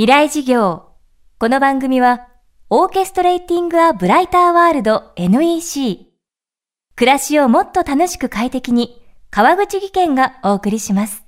[0.00, 0.94] 未来事業。
[1.38, 2.26] この番組は、
[2.70, 6.06] オーケストレーティング・ア・ブライター・ワールド NEC。
[6.96, 11.22] 暮らしをもっと楽しく快適に、川口義賢がお送りします。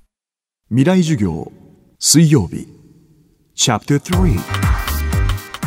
[0.70, 1.52] 未来授業
[1.98, 2.66] 水曜日
[3.54, 4.40] チャプター3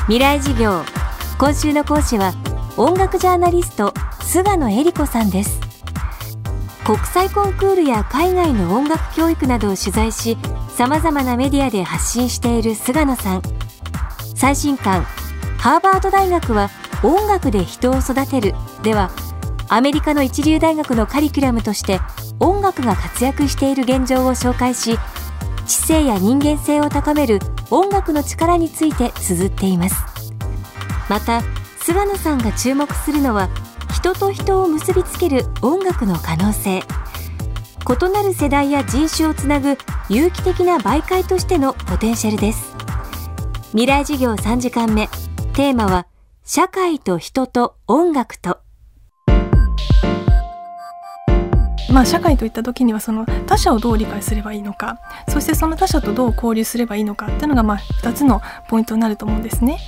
[0.08, 0.82] 未来事業。
[1.38, 2.34] 今週の講師は、
[2.76, 3.94] 音楽ジャーナリスト、
[4.24, 5.65] 菅野恵理子さんです。
[6.86, 10.38] 国際コンクールや海外の音楽教育などを取材し、
[10.70, 13.42] 様々なメディアで発信している菅野さん。
[14.36, 15.02] 最新刊、
[15.58, 16.70] ハーバード大学は
[17.02, 18.54] 音楽で人を育てる
[18.84, 19.10] では、
[19.68, 22.00] アメリカの一流大学のカリキュラムとして
[22.40, 25.00] 音楽が活躍している現状を紹介し、
[25.66, 27.40] 知性や人間性を高める
[27.72, 29.96] 音楽の力について綴っています。
[31.10, 31.42] また
[31.80, 33.50] 菅野さんが注目するのは
[34.06, 36.78] 人と人を結びつける音楽の可能性。
[36.78, 42.76] 異なる世代や人種をつなぐ有機的な媒介としてのポテンシャルです。
[43.72, 45.08] 未来事業3時間目。
[45.54, 46.06] テーマは
[46.44, 48.60] 社会と人と音楽と。
[51.92, 55.00] まあ、社会といった時にはその他者をどう理解すればいいのか。
[55.30, 59.80] そしてその他者とどう交流すればいいのかっていうのがまあ2つのポイントになると思うんですね。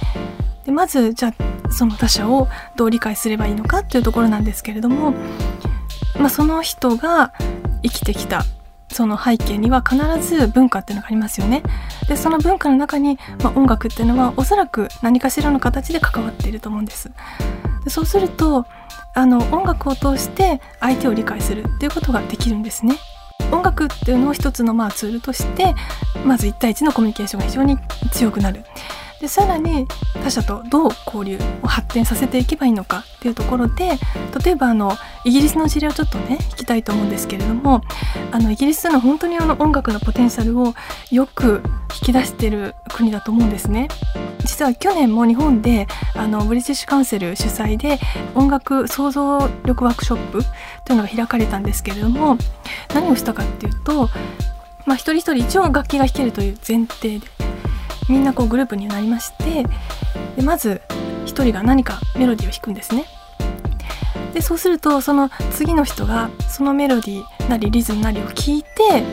[0.67, 5.13] でまずじゃあその他者をどう理解すればいいのかっていうところなんですけれども、
[6.19, 7.33] まあ、その人が
[7.83, 8.43] 生きてきた
[8.89, 11.63] その背景には必ず文化っていうのがありますよね。
[12.09, 17.11] でその文化の中に、まあ、音楽っていうのはおそらく何かしらの形で関わっていると思うんです。
[17.85, 18.65] でそうすると
[19.13, 22.97] あの音楽を通して相手を理解するっていうことができるんですね。
[23.53, 25.73] 音楽っていうのを一つのまあツールとして
[26.25, 27.77] まず1対1のコミュニケーションが非常に
[28.11, 28.65] 強くなる。
[29.21, 29.87] でさらに
[30.23, 33.97] 他者とどう交流を発展させていけばいいのかっていうところで
[34.43, 37.81] 例えばあのイギリスの事例をちょっとね聞きたいと思うんですけれども
[38.31, 40.73] あのイギリスというのは本当にあの音楽のポテンシャルを
[41.11, 41.61] よく
[42.01, 43.88] 引き出している国だと思うんですね。
[44.45, 47.99] 実は去年も日本であのブリティッシュカウンセル主催で
[48.33, 50.41] 音楽創造力ワークショップ
[50.85, 52.38] というのが開かれたんですけれども
[52.94, 54.09] 何をしたかっていうと、
[54.85, 57.27] まあ、一人一人一応楽器が弾けるという前提で
[58.09, 59.66] みんなこうグループになりまして
[60.35, 60.81] でまず
[61.25, 63.06] 一人が何かメロディーを弾くんですね。
[64.34, 69.03] でそうするとその次の人がそのメロディーなりリズムなりを聞いて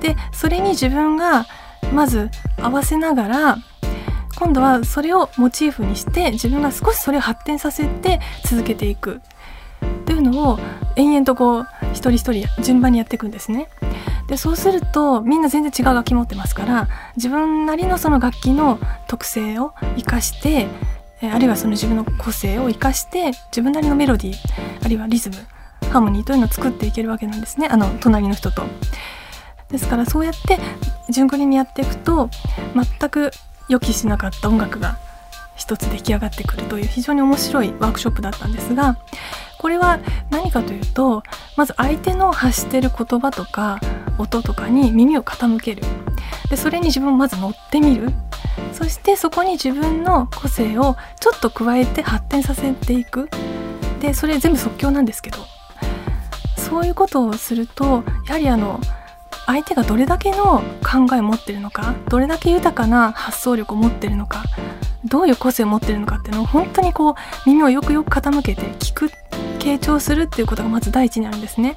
[0.00, 1.46] でそれに自分が
[1.92, 3.58] まず合わせながら
[4.36, 9.20] 今度はそれをモチーフにして自分が少しそれを発展させて続けていく
[10.06, 10.58] というのを
[10.96, 13.68] 延々とこう一人一人順番にやっていくんですね。
[14.30, 20.68] でそうするとみんな全然違う楽器持ってますから自分なりのその楽器の特性を生かして
[21.20, 24.36] あるいはその自分の個性を生かして自分なりのメロディー
[24.84, 25.36] あるいはリズム
[25.90, 28.62] ハーモニーというのを作っていけるわけなんですねあの隣の人と。
[29.68, 30.58] ですからそうやって
[31.10, 32.28] 順繰りにやっていくと
[32.74, 33.30] 全く
[33.68, 34.98] 予期しなかった音楽が
[35.56, 38.96] 一つ出来上がってくるという非常に面白いワークショップだったんですが
[39.60, 40.00] これは
[40.30, 41.22] 何かというと
[41.54, 43.78] まず相手の発してる言葉とか
[44.16, 45.82] 音とかに耳を傾ける。
[46.48, 48.08] でそれに自分をまず乗ってみる。
[48.72, 53.28] そしてそこに自分の個性をちょっと加えて発展させていく。
[54.00, 55.38] でそれ全部即興なんですけど。
[56.56, 58.80] そういうことをするとやはりあの
[59.44, 64.44] 相手がどれだけの考えを持ってるのかどれだけ豊かな発想力を持ってるのか
[65.04, 69.10] どういう個性を持ってるのかっていうのを本当にこう耳をよくよく傾けて聞く
[69.60, 71.76] 傾聴するっていうことがまず第一にあるんですね。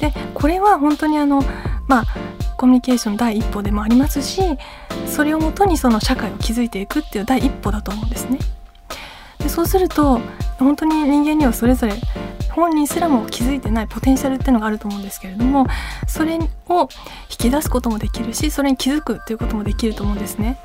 [0.00, 1.42] でこれは本当にあの
[1.88, 2.04] まあ
[2.56, 4.42] コミュニケーションの第一歩でもありますし
[5.06, 8.38] それをもとにその社会を築いていくっていう第一歩だと思うんですね。
[9.38, 10.20] でそうすると
[10.58, 11.94] 本当に人間にはそれぞれ
[12.50, 15.66] 本人すらも気づいてないポテンシャルっていうのがあると思うんですけれども
[16.08, 16.88] それを
[17.30, 20.58] 引き出すこともできるしそれに気づくということもできると思うんですね。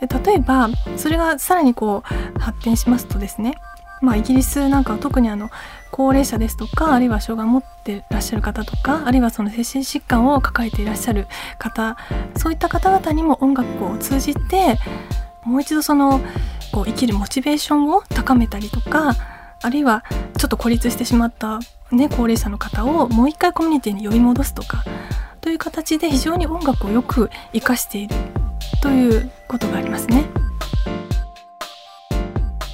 [0.00, 2.02] で例えばそれがさらにこ
[2.36, 3.54] う発展しますとですね
[4.00, 5.50] まあ、イギリスなんかは特にあの
[5.98, 11.26] 高齢者ですとかあるいは障害を持ってらっしゃる方とかあるいはその精神疾患を抱えていらっしゃる
[11.58, 11.96] 方
[12.36, 14.78] そういった方々にも音楽を通じて
[15.42, 16.20] もう一度その
[16.70, 19.16] こう生きるモチベーションを高めたりとか
[19.60, 20.04] あるいは
[20.38, 21.58] ちょっと孤立してしまった、
[21.90, 24.84] ね、高齢者の方をもう一回コミュニティに呼び戻すとか
[25.40, 28.14] という形で非常に音楽をよく活かしている
[28.80, 30.47] ということがありますね。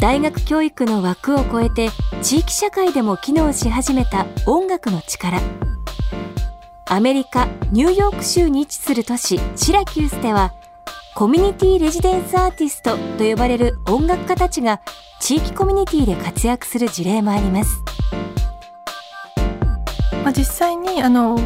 [0.05, 1.89] 大学教育の枠を超えて
[2.21, 5.41] 地域社会でも機能し始めた音楽の力。
[6.85, 10.53] アメリカ・ニューヨーク州に位置する都市シラキュースでは
[11.15, 14.83] コミュニティレジデンスアーティストと呼ばれる音楽家たちが
[15.21, 17.83] 地域コミュニティで活躍する事例もあります、
[20.23, 21.39] まあ、実際にあの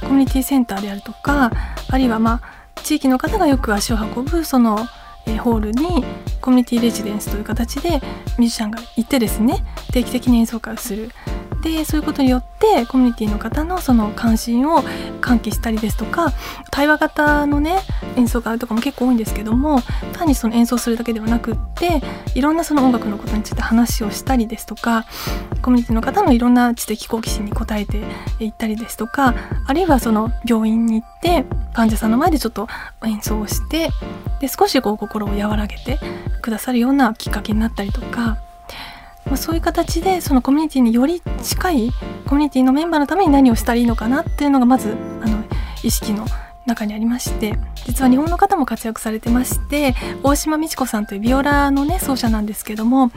[0.00, 1.52] コミュニティセンターであるとか
[1.88, 4.84] あるいはまあ地域の方がよく足を運ぶその
[5.26, 6.04] えホールに
[6.44, 9.64] コミュニティレジデンスという形でミュージシャンが行ってですね
[9.94, 11.10] 定期的に演奏会をする。
[11.64, 14.82] でそういうことによってコミュニティの方のその関心を
[15.22, 16.34] 喚起したりですとか
[16.70, 17.78] 対話型のね
[18.16, 19.80] 演奏会とかも結構多いんですけども
[20.12, 22.02] 単にその演奏するだけではなくって
[22.34, 25.06] いろんなその音楽のことについて話をしたりですとか
[25.62, 28.02] コミュニティの方のいろんな知的好奇心に応えて
[28.40, 29.34] いったりですとか
[29.66, 32.68] あるいはその病院に行って患者さんの前でちょっと
[33.06, 33.88] 演奏をして
[34.40, 35.98] で少しこう心を和らげて
[36.42, 38.36] くださるようなきっかけになったりとか、
[39.26, 41.90] まあ、そういう形でそのコミュニティにより近い
[42.26, 45.42] コミュニティのメンバーのために何をしたらいいのかなっていうのがまずあの
[45.82, 46.26] 意識の
[46.66, 47.54] 中にありまして
[47.86, 53.10] 実は日本の方も活躍されてまして大島美智子さんというビオラのね奏者なんですけども、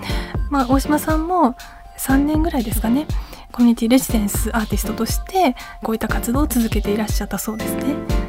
[0.49, 1.55] まあ、大島さんも
[1.97, 3.07] 3年ぐらいですかね
[3.51, 8.27] コミュニティレジデンスアーティストとしてこういった活動を続けていらっしゃったそうですね。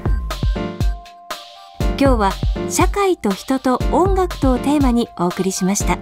[2.01, 2.33] 今日は
[2.71, 5.99] 社会と人と音楽とをテーマにお送りしました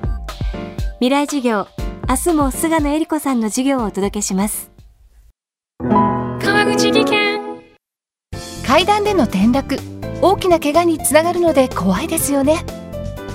[0.98, 1.68] 未来授業。
[2.08, 4.70] 明日も菅野恵理子さんの授業をお届けします。
[5.78, 7.60] 川口技研。
[8.66, 9.76] 階段での転落。
[10.22, 12.64] 大きな怪我につながるので怖いですよね。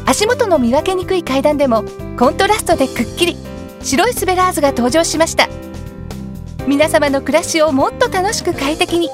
[0.08, 1.84] 足元の見分けにくい階段でも
[2.18, 3.38] コントラストでくっきり。
[3.84, 5.48] 白いスベラーズが登場しました。
[6.68, 9.10] 皆様の暮らしをもっと楽しく快適に。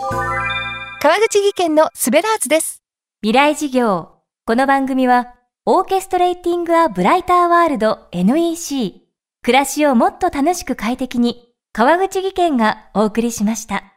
[1.01, 2.81] 川口技研のスベラーズです。
[3.21, 4.11] 未来事業。
[4.45, 5.33] この番組は
[5.69, 9.01] オーケストレーティング・ア・ブライター・ワールド NEC
[9.41, 13.96] 暮らしをもっと楽しく快適に川口技研がお送りしました。